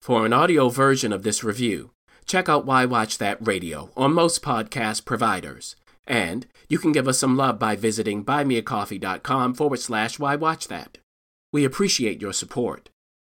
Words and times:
For 0.00 0.24
an 0.24 0.32
audio 0.32 0.70
version 0.70 1.12
of 1.12 1.24
this 1.24 1.44
review, 1.44 1.90
check 2.24 2.48
out 2.48 2.64
Why 2.64 2.86
Watch 2.86 3.18
That 3.18 3.36
Radio 3.46 3.90
on 3.98 4.14
most 4.14 4.40
podcast 4.42 5.04
providers. 5.04 5.76
And 6.06 6.46
you 6.70 6.78
can 6.78 6.92
give 6.92 7.06
us 7.06 7.18
some 7.18 7.36
love 7.36 7.58
by 7.58 7.76
visiting 7.76 8.24
buymeacoffee.com 8.24 9.52
forward 9.52 9.78
slash 9.78 10.18
Why 10.18 10.36
Watch 10.36 10.68
That. 10.68 10.96
We 11.52 11.66
appreciate 11.66 12.22
your 12.22 12.32
support. 12.32 12.88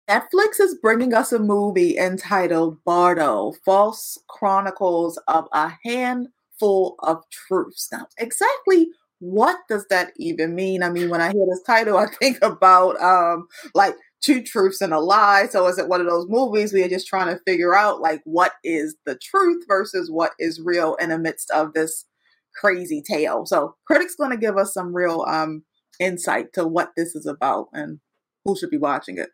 Netflix 0.09 0.61
is 0.61 0.79
bringing 0.81 1.13
us 1.13 1.33
a 1.33 1.41
movie 1.41 1.99
entitled 1.99 2.85
Bardo 2.85 3.53
False 3.65 4.19
Chronicles 4.29 5.19
of 5.27 5.49
a 5.53 5.73
Handful 5.85 6.95
of 7.01 7.25
Truths. 7.31 7.89
Now, 7.91 8.07
exactly 8.17 8.91
what 9.19 9.59
does 9.69 9.87
that 9.91 10.13
even 10.17 10.55
mean? 10.55 10.83
I 10.83 10.91
mean, 10.91 11.11
when 11.11 11.21
I 11.21 11.33
hear 11.33 11.47
this 11.47 11.63
title, 11.67 11.99
I 11.99 12.07
think 12.07 12.39
about 12.43 13.01
um, 13.01 13.49
like 13.75 13.95
two 14.23 14.43
truths 14.43 14.81
and 14.81 14.93
a 14.93 14.99
lie. 14.99 15.47
So 15.51 15.67
is 15.67 15.79
it 15.79 15.89
one 15.89 16.01
of 16.01 16.07
those 16.07 16.27
movies 16.29 16.73
we 16.73 16.83
are 16.83 16.89
just 16.89 17.07
trying 17.07 17.35
to 17.35 17.41
figure 17.47 17.75
out 17.75 18.01
like 18.01 18.21
what 18.25 18.53
is 18.63 18.97
the 19.07 19.17
truth 19.17 19.65
versus 19.67 20.11
what 20.11 20.33
is 20.39 20.61
real 20.61 20.95
in 20.97 21.09
the 21.09 21.19
midst 21.19 21.51
of 21.51 21.73
this 21.73 22.07
crazy 22.55 23.03
tale? 23.03 23.47
So 23.47 23.77
critics 23.87 24.17
going 24.17 24.31
to 24.31 24.37
give 24.37 24.57
us 24.57 24.75
some 24.75 24.95
real 24.95 25.25
um, 25.27 25.65
insight 25.99 26.53
to 26.55 26.67
what 26.67 26.93
this 26.97 27.15
is 27.15 27.27
about 27.27 27.69
and 27.73 28.01
who 28.45 28.57
should 28.57 28.71
be 28.71 28.79
watching 28.79 29.19
it. 29.19 29.31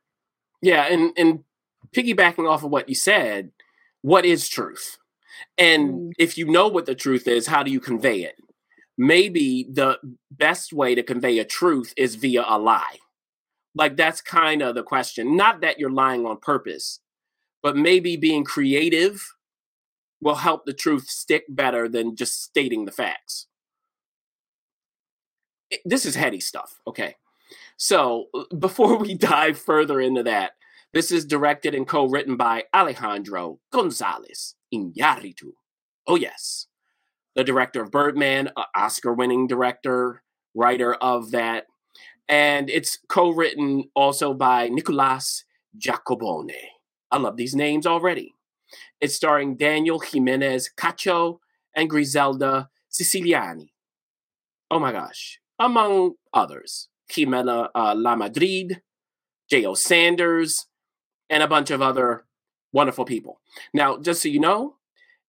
Yeah, 0.63 0.85
and 0.85 1.13
and 1.16 1.45
piggybacking 1.95 2.49
off 2.49 2.65
of 2.65 2.71
what 2.71 2.89
you 2.89 2.95
said, 2.95 3.51
what 4.03 4.25
is 4.25 4.49
truth? 4.49 4.99
And 5.59 5.91
mm. 5.91 6.13
if 6.19 6.39
you 6.39 6.47
know 6.47 6.69
what 6.69 6.87
the 6.87 6.95
truth 6.95 7.29
is, 7.29 7.47
how 7.47 7.63
do 7.63 7.71
you 7.71 7.80
convey 7.80 8.23
it? 8.23 8.37
Maybe 8.99 9.66
the 9.71 9.99
best 10.30 10.73
way 10.73 10.95
to 10.95 11.03
convey 11.03 11.39
a 11.39 11.45
truth 11.45 11.93
is 11.97 12.15
via 12.15 12.45
a 12.49 12.59
lie. 12.59 12.99
Like 13.77 13.97
that's 13.97 14.21
kind 14.23 14.62
of 14.62 14.75
the 14.75 14.83
question. 14.83 15.37
Not 15.37 15.61
that 15.61 15.79
you're 15.79 15.91
lying 15.91 16.27
on 16.27 16.39
purpose, 16.39 17.01
but 17.62 17.77
maybe 17.77 18.16
being 18.16 18.43
creative 18.43 19.23
will 20.21 20.37
help 20.37 20.65
the 20.65 20.73
truth 20.73 21.09
stick 21.09 21.45
better 21.49 21.88
than 21.88 22.16
just 22.16 22.43
stating 22.43 22.87
the 22.87 22.93
facts. 22.93 23.47
This 25.85 26.07
is 26.07 26.15
heady 26.15 26.41
stuff, 26.41 26.80
okay? 26.87 27.16
So, 27.77 28.27
uh, 28.35 28.45
before 28.59 28.97
we 28.99 29.15
dive 29.15 29.59
further 29.59 30.01
into 30.01 30.23
that, 30.23 30.52
this 30.95 31.13
is 31.13 31.27
directed 31.27 31.74
and 31.74 31.87
co 31.87 32.07
written 32.07 32.37
by 32.37 32.65
Alejandro 32.74 33.59
Gonzalez 33.73 34.54
Iñárritu. 34.73 35.51
Oh, 36.07 36.16
yes. 36.16 36.66
The 37.35 37.45
director 37.45 37.82
of 37.82 37.91
Birdman, 37.91 38.51
Oscar 38.74 39.13
winning 39.13 39.47
director, 39.47 40.23
writer 40.54 40.95
of 40.95 41.32
that. 41.32 41.66
And 42.29 42.69
it's 42.71 42.99
co 43.09 43.30
written 43.30 43.85
also 43.95 44.35
by 44.35 44.69
Nicolas 44.69 45.45
Giacobone. 45.79 46.57
I 47.10 47.19
love 47.19 47.37
these 47.37 47.55
names 47.55 47.87
already. 47.87 48.35
It's 49.01 49.15
starring 49.15 49.57
Daniel 49.57 50.01
Jimenez 50.01 50.71
Cacho 50.77 51.38
and 51.74 51.88
Griselda 51.88 52.69
Siciliani. 52.91 53.71
Oh 54.71 54.80
my 54.80 54.93
gosh. 54.93 55.38
Among 55.59 56.15
others. 56.35 56.88
Ximena 57.10 57.69
uh, 57.74 57.95
Lamadrid, 57.95 58.80
J.O. 59.49 59.74
Sanders, 59.74 60.66
and 61.30 61.43
a 61.43 61.49
bunch 61.49 61.71
of 61.71 61.82
other 61.82 62.24
wonderful 62.73 63.04
people. 63.04 63.41
Now, 63.73 63.99
just 63.99 64.22
so 64.22 64.28
you 64.28 64.41
know, 64.41 64.75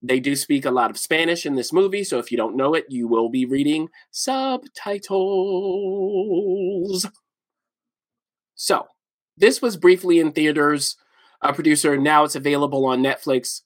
they 0.01 0.19
do 0.19 0.35
speak 0.35 0.65
a 0.65 0.71
lot 0.71 0.89
of 0.89 0.97
Spanish 0.97 1.45
in 1.45 1.55
this 1.55 1.71
movie, 1.73 2.03
so 2.03 2.19
if 2.19 2.31
you 2.31 2.37
don't 2.37 2.55
know 2.55 2.73
it, 2.73 2.85
you 2.89 3.07
will 3.07 3.29
be 3.29 3.45
reading 3.45 3.89
subtitles. 4.11 5.07
So, 8.55 8.87
this 9.37 9.61
was 9.61 9.77
briefly 9.77 10.19
in 10.19 10.31
theaters. 10.31 10.97
A 11.41 11.53
producer, 11.53 11.97
now 11.97 12.23
it's 12.23 12.35
available 12.35 12.85
on 12.85 13.03
Netflix. 13.03 13.61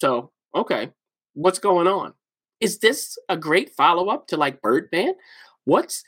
So, 0.00 0.32
okay, 0.54 0.92
what's 1.34 1.58
going 1.58 1.86
on? 1.86 2.14
Is 2.60 2.78
this 2.78 3.18
a 3.28 3.36
great 3.36 3.70
follow 3.70 4.08
up 4.08 4.28
to 4.28 4.36
like 4.36 4.62
Birdman? 4.62 5.14
What's 5.64 6.02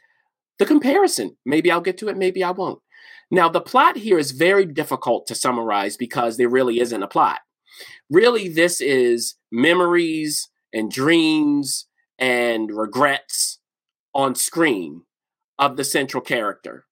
the 0.58 0.66
comparison. 0.66 1.36
Maybe 1.44 1.70
I'll 1.70 1.80
get 1.80 1.98
to 1.98 2.08
it, 2.08 2.16
maybe 2.16 2.44
I 2.44 2.50
won't. 2.50 2.80
Now, 3.30 3.48
the 3.48 3.60
plot 3.60 3.96
here 3.96 4.18
is 4.18 4.30
very 4.30 4.64
difficult 4.64 5.26
to 5.26 5.34
summarize 5.34 5.96
because 5.96 6.36
there 6.36 6.48
really 6.48 6.80
isn't 6.80 7.02
a 7.02 7.08
plot. 7.08 7.40
Really, 8.10 8.48
this 8.48 8.80
is 8.80 9.36
memories 9.50 10.48
and 10.72 10.90
dreams 10.90 11.86
and 12.18 12.70
regrets 12.70 13.58
on 14.14 14.34
screen 14.34 15.02
of 15.58 15.76
the 15.76 15.84
central 15.84 16.22
character. 16.22 16.86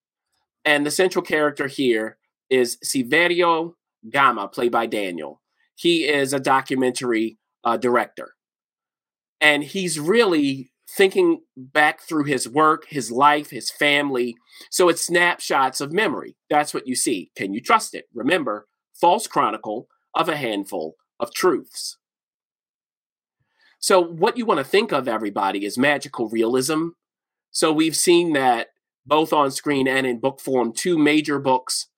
And 0.65 0.87
the 0.87 0.91
central 0.91 1.25
character 1.25 1.66
here 1.66 2.19
is 2.48 2.78
Silverio 2.84 3.75
Gama, 4.10 4.48
played 4.48 4.72
by 4.72 4.87
Daniel. 4.87 5.41
He 5.75 6.06
is 6.06 6.32
a 6.32 6.41
documentary 6.41 7.38
uh, 7.64 7.76
director. 7.76 8.34
And 9.41 9.64
he's 9.64 9.99
really 9.99 10.70
thinking 10.88 11.41
back 11.56 12.00
through 12.00 12.25
his 12.25 12.49
work, 12.49 12.84
his 12.88 13.10
life, 13.10 13.50
his 13.50 13.70
family. 13.70 14.37
So 14.70 14.88
it's 14.88 15.04
snapshots 15.04 15.81
of 15.81 15.93
memory. 15.93 16.37
That's 16.50 16.75
what 16.75 16.87
you 16.87 16.94
see. 16.94 17.31
Can 17.37 17.54
you 17.54 17.60
trust 17.60 17.94
it? 17.94 18.04
Remember, 18.14 18.66
false 18.93 19.26
chronicle 19.26 19.88
of 20.15 20.28
a 20.28 20.37
handful 20.37 20.97
of 21.19 21.33
truths. 21.34 21.97
So, 23.78 24.00
what 24.00 24.37
you 24.37 24.47
want 24.47 24.59
to 24.59 24.65
think 24.65 24.93
of, 24.93 25.09
everybody, 25.09 25.65
is 25.65 25.77
magical 25.77 26.28
realism. 26.28 26.89
So, 27.50 27.73
we've 27.73 27.97
seen 27.97 28.33
that 28.34 28.69
both 29.06 29.33
on 29.33 29.50
screen 29.50 29.89
and 29.89 30.06
in 30.06 30.21
book 30.21 30.41
form, 30.41 30.73
two 30.73 30.97
major 30.97 31.39
books 31.39 31.89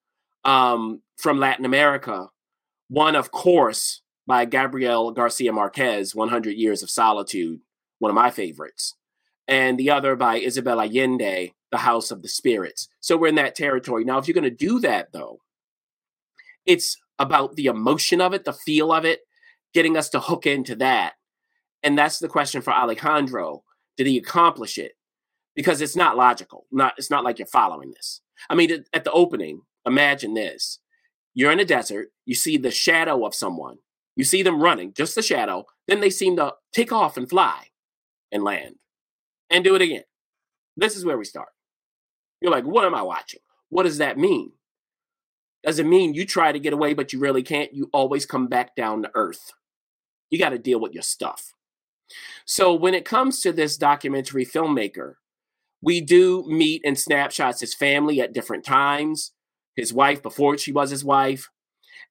um, 0.45 1.03
from 1.17 1.39
Latin 1.39 1.65
America. 1.65 2.29
One, 2.89 3.17
of 3.17 3.31
course, 3.31 4.03
by 4.27 4.45
Gabriel 4.45 5.11
Garcia 5.11 5.53
Marquez, 5.53 6.15
100 6.15 6.53
Years 6.53 6.83
of 6.83 6.91
Solitude, 6.91 7.61
one 7.99 8.11
of 8.11 8.15
my 8.15 8.31
favorites, 8.31 8.95
and 9.47 9.79
the 9.79 9.91
other 9.91 10.17
by 10.17 10.37
Isabel 10.37 10.81
Allende, 10.81 11.53
The 11.71 11.79
House 11.79 12.11
of 12.11 12.23
the 12.23 12.29
Spirits. 12.29 12.89
So 13.01 13.17
we're 13.17 13.29
in 13.29 13.35
that 13.35 13.55
territory. 13.55 14.05
Now, 14.05 14.19
if 14.19 14.27
you're 14.27 14.35
going 14.35 14.45
to 14.45 14.51
do 14.51 14.81
that, 14.81 15.13
though, 15.13 15.41
it's 16.65 16.97
about 17.19 17.57
the 17.57 17.67
emotion 17.67 18.21
of 18.21 18.35
it, 18.35 18.45
the 18.45 18.53
feel 18.53 18.93
of 18.93 19.05
it, 19.05 19.21
getting 19.73 19.97
us 19.97 20.09
to 20.11 20.21
hook 20.21 20.47
into 20.47 20.77
that. 20.77 21.15
And 21.83 21.99
that's 21.99 22.19
the 22.19 22.29
question 22.29 22.63
for 22.63 22.73
Alejandro. 22.73 23.63
Did 23.97 24.07
he 24.07 24.19
accomplish 24.19 24.79
it? 24.79 24.93
Because 25.55 25.81
it's 25.81 25.97
not 25.97 26.17
logical. 26.17 26.67
Not 26.73 26.95
it's 26.97 27.11
not 27.11 27.25
like 27.25 27.39
you're 27.39 27.47
following 27.47 27.93
this. 27.93 28.21
I 28.51 28.55
mean, 28.55 28.85
at 28.93 29.05
the 29.05 29.13
opening, 29.13 29.63
imagine 29.87 30.35
this. 30.35 30.81
You're 31.35 31.53
in 31.53 31.61
a 31.61 31.65
desert, 31.65 32.09
you 32.25 32.35
see 32.35 32.57
the 32.57 32.71
shadow 32.71 33.25
of 33.27 33.35
someone. 33.35 33.79
You 34.17 34.25
see 34.25 34.43
them 34.43 34.63
running, 34.63 34.93
just 34.95 35.17
the 35.17 35.23
shadow. 35.23 35.65
Then 35.89 36.01
they 36.01 36.11
seem 36.11 36.37
to 36.37 36.55
take 36.73 36.93
off 36.93 37.17
and 37.17 37.29
fly 37.29 37.67
and 38.31 38.45
land 38.45 38.77
and 39.51 39.65
do 39.65 39.75
it 39.75 39.83
again. 39.83 40.05
This 40.77 40.97
is 40.97 41.05
where 41.05 41.19
we 41.19 41.25
start. 41.25 41.49
You're 42.41 42.53
like, 42.53 42.65
what 42.65 42.85
am 42.85 42.95
I 42.95 43.03
watching? 43.03 43.41
What 43.71 43.85
does 43.85 43.99
that 43.99 44.19
mean? 44.19 44.53
Does 45.65 45.79
it 45.79 45.87
mean 45.87 46.15
you 46.15 46.27
try 46.27 46.53
to 46.53 46.59
get 46.59 46.73
away, 46.73 46.95
but 46.95 47.13
you 47.13 47.19
really 47.19 47.43
can't? 47.43 47.73
You 47.73 47.89
always 47.93 48.27
come 48.27 48.49
back 48.49 48.77
down 48.77 49.03
to 49.03 49.11
earth. 49.15 49.53
You 50.31 50.39
got 50.39 50.51
to 50.51 50.59
deal 50.59 50.81
with 50.81 50.93
your 50.93 51.03
stuff. 51.03 51.55
So, 52.45 52.75
when 52.75 52.93
it 52.93 53.07
comes 53.07 53.41
to 53.41 53.53
this 53.53 53.79
documentary 53.79 54.45
filmmaker, 54.45 55.15
we 55.83 56.01
do 56.01 56.45
meet 56.47 56.83
in 56.85 56.97
snapshots 56.97 57.61
his 57.61 57.75
family 57.75 58.21
at 58.21 58.33
different 58.33 58.65
times, 58.65 59.33
his 59.75 59.93
wife 59.93 60.23
before 60.23 60.59
she 60.59 60.73
was 60.73 60.91
his 60.91 61.05
wife. 61.05 61.49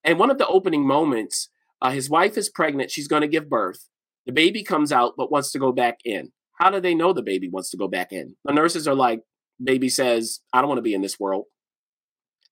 And 0.03 0.19
one 0.19 0.31
of 0.31 0.37
the 0.37 0.47
opening 0.47 0.85
moments, 0.85 1.49
uh, 1.81 1.91
his 1.91 2.09
wife 2.09 2.37
is 2.37 2.49
pregnant, 2.49 2.91
she's 2.91 3.07
going 3.07 3.21
to 3.21 3.27
give 3.27 3.49
birth. 3.49 3.87
The 4.25 4.31
baby 4.31 4.63
comes 4.63 4.91
out 4.91 5.13
but 5.17 5.31
wants 5.31 5.51
to 5.51 5.59
go 5.59 5.71
back 5.71 5.99
in. 6.03 6.31
How 6.59 6.69
do 6.69 6.79
they 6.79 6.95
know 6.95 7.13
the 7.13 7.21
baby 7.21 7.49
wants 7.49 7.69
to 7.71 7.77
go 7.77 7.87
back 7.87 8.11
in? 8.11 8.35
The 8.45 8.53
nurses 8.53 8.87
are 8.87 8.95
like, 8.95 9.21
baby 9.61 9.89
says, 9.89 10.39
I 10.53 10.61
don't 10.61 10.69
want 10.69 10.77
to 10.77 10.83
be 10.83 10.93
in 10.93 11.01
this 11.01 11.19
world. 11.19 11.45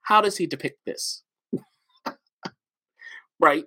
How 0.04 0.22
does 0.22 0.38
he 0.38 0.48
depict 0.48 0.80
this? 0.86 1.24
right? 3.40 3.66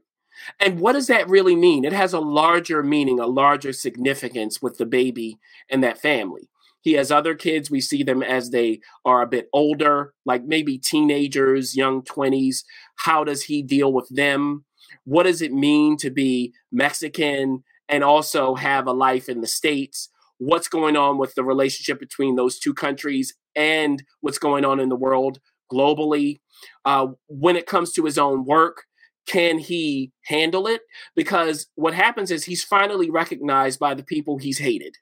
And 0.61 0.81
what 0.81 0.93
does 0.93 1.07
that 1.07 1.29
really 1.29 1.57
mean? 1.57 1.85
It 1.85 1.93
has 1.93 2.13
a 2.13 2.21
larger 2.21 2.83
meaning, 2.83 3.21
a 3.21 3.27
larger 3.27 3.73
significance 3.73 4.61
with 4.61 4.79
the 4.79 4.87
baby 4.87 5.39
and 5.71 5.83
that 5.83 6.01
family. 6.01 6.49
He 6.81 6.95
has 6.95 7.11
other 7.11 7.35
kids. 7.35 7.71
We 7.71 7.81
see 7.81 8.03
them 8.03 8.23
as 8.23 8.51
they 8.51 8.81
are 9.05 9.23
a 9.23 9.27
bit 9.27 9.49
older, 9.53 10.13
like 10.27 10.45
maybe 10.45 10.77
teenagers, 10.77 11.77
young 11.77 12.03
20s. 12.03 12.65
How 12.97 13.25
does 13.25 13.45
he 13.45 13.63
deal 13.63 13.93
with 13.93 14.09
them? 14.11 14.65
What 15.05 15.23
does 15.23 15.41
it 15.41 15.53
mean 15.53 15.97
to 15.99 16.11
be 16.11 16.53
Mexican 16.71 17.65
and 17.89 18.03
also 18.03 18.55
have 18.55 18.87
a 18.87 18.93
life 18.93 19.29
in 19.29 19.41
the 19.41 19.47
States. 19.47 20.09
What's 20.39 20.69
going 20.69 20.97
on 20.97 21.19
with 21.19 21.35
the 21.35 21.45
relationship 21.45 22.01
between 22.01 22.37
those 22.37 22.59
two 22.59 22.75
countries 22.75 23.35
and 23.55 24.03
what's 24.21 24.39
going 24.39 24.65
on 24.65 24.81
in 24.81 24.89
the 24.89 24.97
world 24.97 25.39
globally? 25.73 26.41
Uh, 26.85 27.09
when 27.27 27.57
it 27.57 27.67
comes 27.67 27.93
to 27.93 28.05
his 28.05 28.19
own 28.19 28.45
work, 28.45 28.85
can 29.27 29.59
he 29.59 30.13
handle 30.25 30.67
it? 30.67 30.83
Because 31.17 31.67
what 31.75 31.95
happens 31.95 32.31
is 32.31 32.45
he's 32.45 32.65
finally 32.65 33.11
recognized 33.11 33.79
by 33.81 33.95
the 33.95 34.03
people 34.03 34.39
he's 34.39 34.59
hated. 34.59 34.97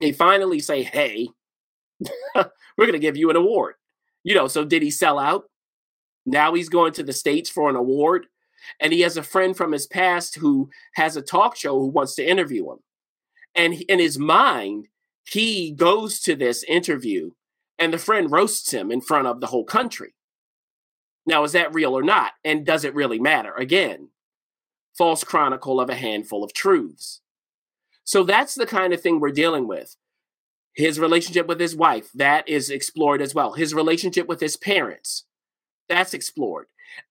They 0.00 0.12
finally 0.12 0.60
say, 0.60 0.82
hey, 0.82 1.28
we're 2.34 2.44
going 2.78 2.92
to 2.92 2.98
give 2.98 3.16
you 3.16 3.30
an 3.30 3.36
award. 3.36 3.74
You 4.24 4.34
know, 4.34 4.48
so 4.48 4.64
did 4.64 4.82
he 4.82 4.90
sell 4.90 5.18
out? 5.18 5.44
Now 6.26 6.54
he's 6.54 6.68
going 6.68 6.92
to 6.94 7.02
the 7.02 7.12
States 7.12 7.50
for 7.50 7.68
an 7.68 7.76
award. 7.76 8.26
And 8.78 8.92
he 8.92 9.00
has 9.00 9.16
a 9.16 9.22
friend 9.22 9.56
from 9.56 9.72
his 9.72 9.86
past 9.86 10.36
who 10.36 10.70
has 10.94 11.16
a 11.16 11.22
talk 11.22 11.56
show 11.56 11.78
who 11.78 11.86
wants 11.86 12.14
to 12.16 12.26
interview 12.26 12.70
him. 12.70 12.78
And 13.54 13.74
in 13.74 13.98
his 13.98 14.18
mind, 14.18 14.86
he 15.28 15.72
goes 15.72 16.20
to 16.20 16.36
this 16.36 16.62
interview 16.64 17.30
and 17.80 17.92
the 17.92 17.98
friend 17.98 18.30
roasts 18.30 18.72
him 18.72 18.92
in 18.92 19.00
front 19.00 19.26
of 19.26 19.40
the 19.40 19.46
whole 19.46 19.64
country. 19.64 20.14
Now, 21.26 21.42
is 21.44 21.52
that 21.52 21.74
real 21.74 21.98
or 21.98 22.02
not? 22.02 22.32
And 22.44 22.66
does 22.66 22.84
it 22.84 22.94
really 22.94 23.18
matter? 23.18 23.54
Again, 23.54 24.10
false 24.96 25.24
chronicle 25.24 25.80
of 25.80 25.88
a 25.88 25.94
handful 25.94 26.44
of 26.44 26.52
truths. 26.52 27.20
So 28.04 28.22
that's 28.22 28.54
the 28.54 28.66
kind 28.66 28.92
of 28.92 29.00
thing 29.00 29.18
we're 29.18 29.30
dealing 29.30 29.66
with. 29.66 29.96
His 30.74 31.00
relationship 31.00 31.46
with 31.46 31.58
his 31.58 31.74
wife, 31.74 32.10
that 32.14 32.48
is 32.48 32.70
explored 32.70 33.22
as 33.22 33.34
well. 33.34 33.54
His 33.54 33.74
relationship 33.74 34.28
with 34.28 34.40
his 34.40 34.56
parents, 34.56 35.24
that's 35.88 36.14
explored. 36.14 36.66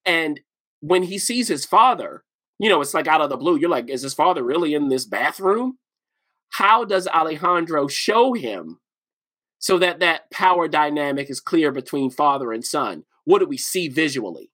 And 0.05 0.39
when 0.81 1.03
he 1.03 1.17
sees 1.17 1.47
his 1.47 1.65
father, 1.65 2.23
you 2.57 2.69
know, 2.69 2.81
it's 2.81 2.93
like 2.93 3.07
out 3.07 3.21
of 3.21 3.29
the 3.29 3.37
blue. 3.37 3.57
You're 3.57 3.69
like, 3.69 3.89
is 3.89 4.01
his 4.01 4.13
father 4.13 4.43
really 4.43 4.73
in 4.73 4.89
this 4.89 5.05
bathroom? 5.05 5.77
How 6.51 6.83
does 6.83 7.07
Alejandro 7.07 7.87
show 7.87 8.33
him 8.33 8.79
so 9.59 9.77
that 9.77 9.99
that 9.99 10.31
power 10.31 10.67
dynamic 10.67 11.29
is 11.29 11.39
clear 11.39 11.71
between 11.71 12.09
father 12.09 12.51
and 12.51 12.65
son? 12.65 13.03
What 13.25 13.39
do 13.39 13.45
we 13.45 13.57
see 13.57 13.89
visually? 13.89 14.51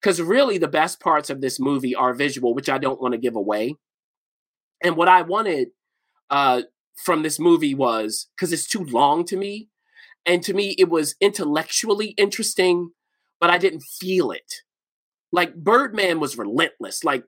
Because 0.00 0.20
really, 0.20 0.58
the 0.58 0.68
best 0.68 1.00
parts 1.00 1.30
of 1.30 1.40
this 1.40 1.58
movie 1.58 1.94
are 1.94 2.12
visual, 2.12 2.54
which 2.54 2.68
I 2.68 2.78
don't 2.78 3.00
want 3.00 3.12
to 3.12 3.18
give 3.18 3.36
away. 3.36 3.76
And 4.82 4.96
what 4.96 5.08
I 5.08 5.22
wanted 5.22 5.68
uh, 6.30 6.62
from 6.96 7.22
this 7.22 7.38
movie 7.38 7.74
was 7.74 8.28
because 8.36 8.52
it's 8.52 8.66
too 8.66 8.84
long 8.84 9.24
to 9.26 9.36
me. 9.36 9.68
And 10.24 10.42
to 10.44 10.54
me, 10.54 10.76
it 10.78 10.88
was 10.88 11.16
intellectually 11.20 12.08
interesting, 12.10 12.90
but 13.40 13.50
I 13.50 13.58
didn't 13.58 13.82
feel 13.82 14.30
it. 14.30 14.54
Like 15.32 15.54
Birdman 15.54 16.20
was 16.20 16.38
relentless. 16.38 17.02
Like 17.02 17.24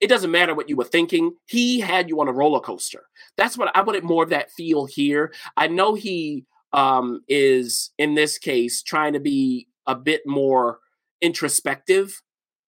it 0.00 0.08
doesn't 0.08 0.32
matter 0.32 0.54
what 0.54 0.68
you 0.68 0.76
were 0.76 0.84
thinking. 0.84 1.36
He 1.46 1.78
had 1.78 2.08
you 2.08 2.20
on 2.20 2.26
a 2.26 2.32
roller 2.32 2.58
coaster. 2.58 3.04
That's 3.36 3.56
what 3.56 3.74
I 3.76 3.82
wanted 3.82 4.02
more 4.02 4.24
of 4.24 4.30
that 4.30 4.50
feel 4.50 4.86
here. 4.86 5.32
I 5.56 5.68
know 5.68 5.94
he 5.94 6.44
um, 6.72 7.22
is 7.28 7.90
in 7.98 8.14
this 8.14 8.38
case 8.38 8.82
trying 8.82 9.12
to 9.12 9.20
be 9.20 9.68
a 9.86 9.94
bit 9.94 10.22
more 10.26 10.78
introspective. 11.20 12.22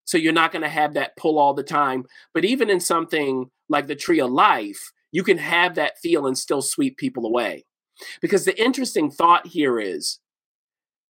So 0.04 0.18
you're 0.18 0.32
not 0.32 0.52
going 0.52 0.62
to 0.62 0.68
have 0.68 0.94
that 0.94 1.16
pull 1.16 1.38
all 1.38 1.54
the 1.54 1.62
time. 1.62 2.04
But 2.32 2.44
even 2.44 2.68
in 2.68 2.80
something 2.80 3.50
like 3.68 3.86
the 3.86 3.96
Tree 3.96 4.20
of 4.20 4.30
Life, 4.30 4.92
you 5.12 5.22
can 5.22 5.38
have 5.38 5.76
that 5.76 5.98
feel 5.98 6.26
and 6.26 6.36
still 6.36 6.60
sweep 6.60 6.98
people 6.98 7.24
away. 7.26 7.64
Because 8.20 8.44
the 8.44 8.60
interesting 8.60 9.10
thought 9.10 9.46
here 9.46 9.78
is 9.78 10.18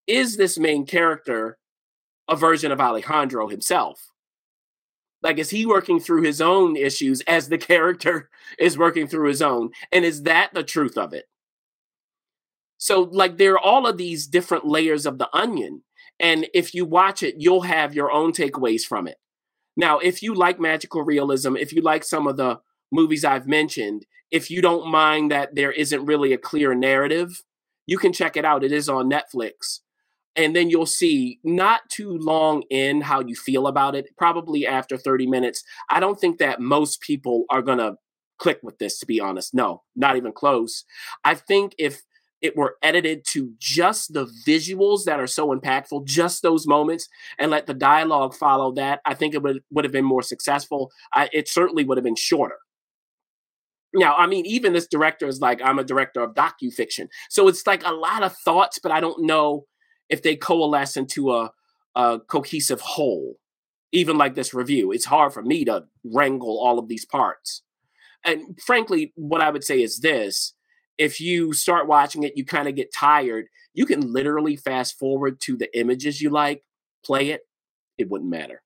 is 0.05 0.35
this 0.35 0.59
main 0.59 0.85
character 0.85 1.57
a 2.27 2.35
version 2.35 2.71
of 2.71 2.81
Alejandro 2.81 3.47
himself? 3.47 4.09
Like, 5.21 5.37
is 5.37 5.49
he 5.49 5.65
working 5.65 5.99
through 5.99 6.23
his 6.23 6.41
own 6.41 6.75
issues 6.75 7.21
as 7.21 7.47
the 7.47 7.57
character 7.69 8.29
is 8.59 8.77
working 8.77 9.07
through 9.07 9.29
his 9.29 9.41
own? 9.41 9.71
And 9.91 10.03
is 10.03 10.23
that 10.23 10.53
the 10.53 10.63
truth 10.63 10.97
of 10.97 11.13
it? 11.13 11.25
So, 12.83 13.03
like, 13.13 13.37
there 13.37 13.53
are 13.53 13.59
all 13.59 13.87
of 13.87 13.95
these 13.95 14.27
different 14.27 14.65
layers 14.65 15.05
of 15.05 15.17
the 15.17 15.29
onion. 15.31 15.83
And 16.19 16.47
if 16.53 16.73
you 16.73 16.83
watch 16.83 17.23
it, 17.23 17.35
you'll 17.37 17.61
have 17.61 17.93
your 17.93 18.11
own 18.11 18.33
takeaways 18.33 18.81
from 18.81 19.07
it. 19.07 19.15
Now, 19.77 19.99
if 19.99 20.21
you 20.21 20.35
like 20.35 20.59
magical 20.59 21.01
realism, 21.01 21.55
if 21.55 21.71
you 21.71 21.81
like 21.81 22.03
some 22.03 22.27
of 22.27 22.35
the 22.35 22.59
movies 22.91 23.23
I've 23.23 23.47
mentioned, 23.47 24.05
if 24.31 24.51
you 24.51 24.61
don't 24.61 24.91
mind 24.91 25.31
that 25.31 25.55
there 25.55 25.71
isn't 25.71 26.05
really 26.05 26.33
a 26.33 26.37
clear 26.37 26.75
narrative, 26.75 27.41
you 27.87 27.97
can 27.97 28.11
check 28.11 28.35
it 28.35 28.43
out. 28.43 28.65
It 28.65 28.73
is 28.73 28.89
on 28.89 29.09
Netflix. 29.09 29.79
And 30.35 30.53
then 30.53 30.69
you'll 30.69 30.85
see 30.85 31.39
not 31.41 31.89
too 31.89 32.17
long 32.17 32.63
in 32.69 32.99
how 32.99 33.21
you 33.21 33.33
feel 33.33 33.65
about 33.65 33.95
it, 33.95 34.09
probably 34.17 34.67
after 34.67 34.97
30 34.97 35.25
minutes. 35.27 35.63
I 35.89 36.01
don't 36.01 36.19
think 36.19 36.37
that 36.39 36.59
most 36.59 36.99
people 36.99 37.45
are 37.49 37.61
going 37.61 37.77
to 37.77 37.95
click 38.39 38.59
with 38.61 38.77
this, 38.79 38.99
to 38.99 39.05
be 39.05 39.21
honest. 39.21 39.53
No, 39.53 39.83
not 39.95 40.17
even 40.17 40.33
close. 40.33 40.83
I 41.23 41.35
think 41.35 41.75
if 41.77 42.01
it 42.43 42.55
were 42.55 42.75
edited 42.83 43.25
to 43.29 43.53
just 43.57 44.13
the 44.13 44.27
visuals 44.45 45.05
that 45.05 45.19
are 45.19 45.27
so 45.27 45.55
impactful, 45.55 46.05
just 46.05 46.43
those 46.43 46.67
moments, 46.67 47.07
and 47.39 47.49
let 47.49 47.65
the 47.65 47.73
dialogue 47.73 48.35
follow 48.35 48.71
that, 48.73 48.99
I 49.05 49.15
think 49.15 49.33
it 49.33 49.41
would, 49.41 49.63
would 49.71 49.85
have 49.85 49.93
been 49.93 50.05
more 50.05 50.21
successful. 50.21 50.91
I, 51.13 51.29
it 51.33 51.47
certainly 51.47 51.85
would 51.85 51.97
have 51.97 52.03
been 52.03 52.15
shorter. 52.15 52.57
Now, 53.95 54.15
I 54.15 54.27
mean, 54.27 54.45
even 54.45 54.73
this 54.73 54.87
director 54.87 55.27
is 55.27 55.39
like, 55.39 55.61
I'm 55.63 55.79
a 55.79 55.83
director 55.83 56.21
of 56.21 56.33
docu-fiction. 56.33 57.07
So 57.29 57.47
it's 57.47 57.65
like 57.65 57.85
a 57.85 57.93
lot 57.93 58.23
of 58.23 58.35
thoughts, 58.43 58.77
but 58.77 58.91
I 58.91 58.99
don't 58.99 59.23
know 59.23 59.65
if 60.09 60.21
they 60.21 60.35
coalesce 60.35 60.97
into 60.97 61.31
a, 61.31 61.51
a 61.95 62.19
cohesive 62.27 62.81
whole. 62.81 63.35
Even 63.91 64.17
like 64.17 64.33
this 64.33 64.53
review, 64.53 64.91
it's 64.91 65.05
hard 65.05 65.31
for 65.31 65.43
me 65.43 65.63
to 65.65 65.83
wrangle 66.03 66.59
all 66.59 66.79
of 66.79 66.87
these 66.87 67.05
parts. 67.05 67.61
And 68.25 68.59
frankly, 68.65 69.13
what 69.15 69.41
I 69.41 69.51
would 69.51 69.63
say 69.63 69.83
is 69.83 69.99
this 69.99 70.55
if 70.97 71.19
you 71.19 71.53
start 71.53 71.87
watching 71.87 72.23
it, 72.23 72.33
you 72.35 72.45
kind 72.45 72.67
of 72.67 72.75
get 72.75 72.93
tired. 72.93 73.47
You 73.73 73.85
can 73.85 74.11
literally 74.11 74.55
fast 74.55 74.97
forward 74.99 75.39
to 75.41 75.57
the 75.57 75.77
images 75.77 76.21
you 76.21 76.29
like, 76.29 76.63
play 77.05 77.29
it, 77.29 77.41
it 77.97 78.09
wouldn't 78.09 78.29
matter. 78.29 78.61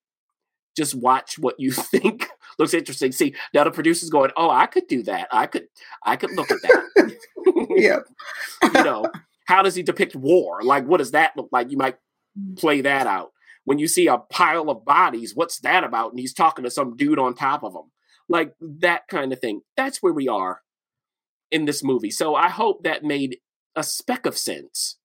Just 0.75 0.95
watch 0.95 1.39
what 1.39 1.55
you 1.57 1.71
think 1.71 2.29
looks 2.59 2.73
interesting. 2.73 3.11
See, 3.11 3.35
now 3.53 3.63
the 3.63 3.71
producer's 3.71 4.09
going, 4.09 4.31
"Oh, 4.37 4.49
I 4.49 4.67
could 4.67 4.87
do 4.87 5.03
that. 5.03 5.27
I 5.31 5.47
could, 5.47 5.67
I 6.05 6.15
could 6.15 6.31
look 6.35 6.51
at 6.51 6.61
that." 6.61 7.17
yeah, 7.69 7.99
you 8.75 8.83
know, 8.83 9.05
how 9.45 9.63
does 9.63 9.75
he 9.75 9.83
depict 9.83 10.15
war? 10.15 10.61
Like, 10.61 10.85
what 10.85 10.97
does 10.97 11.11
that 11.11 11.35
look 11.35 11.49
like? 11.51 11.71
You 11.71 11.77
might 11.77 11.97
mm. 12.37 12.57
play 12.59 12.81
that 12.81 13.07
out. 13.07 13.31
When 13.63 13.79
you 13.79 13.87
see 13.87 14.07
a 14.07 14.17
pile 14.17 14.69
of 14.69 14.85
bodies, 14.85 15.35
what's 15.35 15.59
that 15.59 15.83
about? 15.83 16.11
And 16.11 16.19
he's 16.19 16.33
talking 16.33 16.63
to 16.63 16.71
some 16.71 16.95
dude 16.95 17.19
on 17.19 17.33
top 17.33 17.63
of 17.63 17.73
them, 17.73 17.91
like 18.29 18.53
that 18.61 19.07
kind 19.09 19.33
of 19.33 19.39
thing. 19.39 19.61
That's 19.75 20.01
where 20.01 20.13
we 20.13 20.27
are 20.27 20.61
in 21.51 21.65
this 21.65 21.83
movie. 21.83 22.11
So 22.11 22.35
I 22.35 22.49
hope 22.49 22.83
that 22.83 23.03
made 23.03 23.39
a 23.75 23.83
speck 23.83 24.25
of 24.25 24.37
sense 24.37 24.97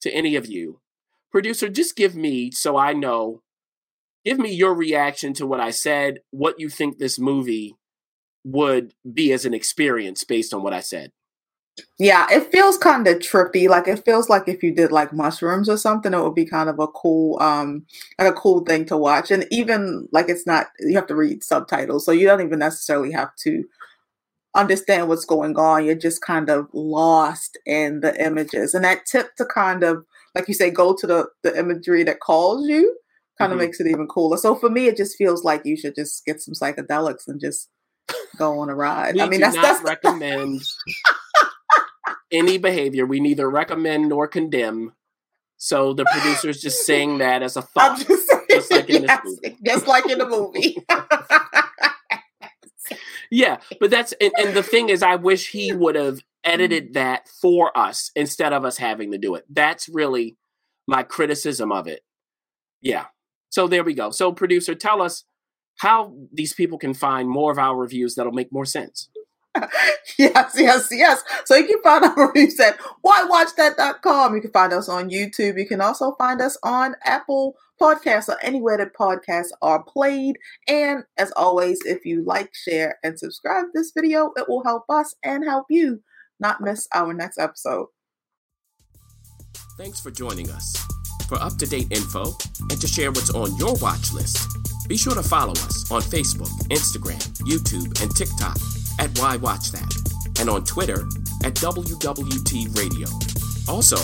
to 0.00 0.10
any 0.10 0.36
of 0.36 0.46
you. 0.46 0.80
Producer, 1.30 1.68
just 1.68 1.96
give 1.96 2.14
me, 2.14 2.50
so 2.50 2.76
I 2.76 2.92
know, 2.92 3.42
give 4.24 4.38
me 4.38 4.52
your 4.52 4.74
reaction 4.74 5.32
to 5.34 5.46
what 5.46 5.60
I 5.60 5.70
said, 5.70 6.18
what 6.30 6.60
you 6.60 6.68
think 6.68 6.98
this 6.98 7.18
movie 7.18 7.76
would 8.44 8.94
be 9.10 9.32
as 9.32 9.44
an 9.44 9.54
experience 9.54 10.24
based 10.24 10.52
on 10.52 10.62
what 10.62 10.74
I 10.74 10.80
said. 10.80 11.12
Yeah, 11.98 12.26
it 12.30 12.52
feels 12.52 12.76
kind 12.76 13.06
of 13.08 13.18
trippy. 13.20 13.66
Like 13.68 13.88
it 13.88 14.04
feels 14.04 14.28
like 14.28 14.46
if 14.46 14.62
you 14.62 14.74
did 14.74 14.92
like 14.92 15.12
mushrooms 15.12 15.70
or 15.70 15.78
something, 15.78 16.12
it 16.12 16.22
would 16.22 16.34
be 16.34 16.44
kind 16.44 16.68
of 16.68 16.78
a 16.78 16.86
cool, 16.86 17.40
um, 17.40 17.86
like 18.18 18.28
a 18.28 18.36
cool 18.36 18.62
thing 18.64 18.84
to 18.86 18.96
watch. 18.98 19.30
And 19.30 19.46
even 19.50 20.06
like 20.12 20.28
it's 20.28 20.46
not, 20.46 20.66
you 20.80 20.94
have 20.96 21.06
to 21.06 21.14
read 21.14 21.42
subtitles, 21.42 22.04
so 22.04 22.12
you 22.12 22.26
don't 22.26 22.42
even 22.42 22.58
necessarily 22.58 23.12
have 23.12 23.34
to 23.36 23.64
understand 24.54 25.08
what's 25.08 25.24
going 25.24 25.56
on. 25.56 25.84
You're 25.84 25.94
just 25.94 26.22
kind 26.22 26.48
of 26.50 26.68
lost 26.72 27.58
in 27.66 28.00
the 28.00 28.14
images. 28.22 28.74
And 28.74 28.84
that 28.84 29.06
tip 29.06 29.34
to 29.36 29.44
kind 29.44 29.82
of, 29.82 30.04
like 30.34 30.48
you 30.48 30.54
say, 30.54 30.70
go 30.70 30.94
to 30.94 31.06
the, 31.06 31.26
the 31.42 31.58
imagery 31.58 32.04
that 32.04 32.20
calls 32.20 32.68
you 32.68 32.96
kind 33.38 33.50
mm-hmm. 33.50 33.60
of 33.60 33.66
makes 33.66 33.80
it 33.80 33.86
even 33.86 34.06
cooler. 34.06 34.36
So 34.36 34.54
for 34.54 34.70
me, 34.70 34.86
it 34.86 34.96
just 34.96 35.16
feels 35.16 35.44
like 35.44 35.62
you 35.64 35.76
should 35.76 35.94
just 35.94 36.24
get 36.24 36.40
some 36.40 36.54
psychedelics 36.54 37.26
and 37.26 37.40
just 37.40 37.68
go 38.36 38.58
on 38.58 38.68
a 38.68 38.74
ride. 38.74 39.18
I 39.18 39.28
mean, 39.28 39.40
that's, 39.40 39.56
not 39.56 39.62
that's 39.62 39.82
recommend 39.82 40.62
any 42.30 42.58
behavior. 42.58 43.06
We 43.06 43.20
neither 43.20 43.48
recommend 43.48 44.08
nor 44.08 44.26
condemn. 44.28 44.92
So 45.56 45.92
the 45.94 46.04
producer's 46.04 46.60
just 46.60 46.84
saying 46.84 47.18
that 47.18 47.42
as 47.42 47.56
a 47.56 47.62
thought, 47.74 47.98
just, 47.98 48.28
saying, 48.28 48.46
just 48.50 48.70
like 48.70 48.90
in 48.90 49.02
yes, 49.08 49.26
just 49.64 49.86
like 49.86 50.06
in 50.10 50.18
the 50.18 50.28
movie. 50.28 50.76
Yeah, 53.30 53.58
but 53.80 53.90
that's 53.90 54.12
and, 54.20 54.32
and 54.36 54.54
the 54.54 54.62
thing 54.62 54.88
is, 54.88 55.02
I 55.02 55.16
wish 55.16 55.50
he 55.50 55.72
would 55.74 55.94
have 55.94 56.16
mm-hmm. 56.16 56.52
edited 56.52 56.94
that 56.94 57.28
for 57.28 57.76
us 57.76 58.10
instead 58.14 58.52
of 58.52 58.64
us 58.64 58.78
having 58.78 59.12
to 59.12 59.18
do 59.18 59.34
it. 59.34 59.44
That's 59.48 59.88
really 59.88 60.36
my 60.86 61.02
criticism 61.02 61.72
of 61.72 61.86
it. 61.86 62.02
Yeah. 62.80 63.06
So 63.50 63.68
there 63.68 63.84
we 63.84 63.94
go. 63.94 64.10
So 64.10 64.32
producer, 64.32 64.74
tell 64.74 65.02
us 65.02 65.24
how 65.78 66.14
these 66.32 66.54
people 66.54 66.78
can 66.78 66.94
find 66.94 67.28
more 67.28 67.52
of 67.52 67.58
our 67.58 67.76
reviews 67.76 68.14
that'll 68.14 68.32
make 68.32 68.52
more 68.52 68.64
sense. 68.64 69.08
yes, 70.18 70.54
yes, 70.56 70.88
yes. 70.90 71.22
So 71.44 71.56
you 71.56 71.66
can 71.66 71.82
find 71.82 72.04
our 72.04 72.26
reviews 72.26 72.58
at 72.58 72.78
whywatchthat.com. 73.04 74.34
You 74.34 74.40
can 74.40 74.50
find 74.50 74.72
us 74.72 74.88
on 74.88 75.10
YouTube. 75.10 75.58
You 75.58 75.66
can 75.66 75.80
also 75.80 76.12
find 76.12 76.40
us 76.40 76.56
on 76.62 76.96
Apple 77.04 77.56
Podcasts 77.82 78.28
or 78.28 78.36
anywhere 78.42 78.78
that 78.78 78.94
podcasts 78.94 79.50
are 79.60 79.82
played. 79.82 80.36
And 80.68 81.02
as 81.18 81.32
always, 81.32 81.80
if 81.84 82.04
you 82.04 82.22
like, 82.24 82.50
share, 82.54 83.00
and 83.02 83.18
subscribe 83.18 83.64
this 83.74 83.90
video, 83.92 84.30
it 84.36 84.48
will 84.48 84.62
help 84.62 84.84
us 84.88 85.16
and 85.24 85.44
help 85.44 85.66
you 85.68 86.00
not 86.38 86.60
miss 86.60 86.86
our 86.94 87.12
next 87.12 87.38
episode. 87.38 87.86
Thanks 89.76 89.98
for 89.98 90.12
joining 90.12 90.48
us. 90.50 90.76
For 91.28 91.42
up 91.42 91.56
to 91.56 91.66
date 91.66 91.88
info 91.90 92.36
and 92.70 92.80
to 92.80 92.86
share 92.86 93.10
what's 93.10 93.30
on 93.30 93.56
your 93.56 93.74
watch 93.76 94.12
list, 94.12 94.38
be 94.86 94.96
sure 94.96 95.14
to 95.14 95.22
follow 95.22 95.52
us 95.52 95.90
on 95.90 96.02
Facebook, 96.02 96.50
Instagram, 96.68 97.20
YouTube, 97.38 98.00
and 98.00 98.14
TikTok 98.14 98.58
at 99.00 99.18
Why 99.18 99.36
Watch 99.36 99.72
That, 99.72 99.92
and 100.38 100.48
on 100.48 100.64
Twitter 100.64 101.00
at 101.44 101.54
WWT 101.54 102.78
Radio. 102.78 103.08
Also, 103.68 103.96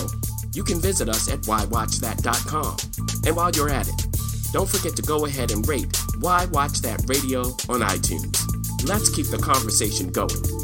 you 0.53 0.63
can 0.63 0.79
visit 0.79 1.09
us 1.09 1.29
at 1.31 1.41
whywatchthat.com. 1.41 2.77
And 3.25 3.35
while 3.35 3.51
you're 3.51 3.69
at 3.69 3.87
it, 3.87 4.05
don't 4.51 4.69
forget 4.69 4.95
to 4.95 5.01
go 5.01 5.25
ahead 5.25 5.51
and 5.51 5.67
rate 5.67 5.95
Why 6.19 6.45
Watch 6.45 6.81
That 6.81 7.01
Radio 7.07 7.41
on 7.69 7.81
iTunes. 7.81 8.35
Let's 8.87 9.09
keep 9.09 9.27
the 9.27 9.37
conversation 9.37 10.09
going. 10.09 10.58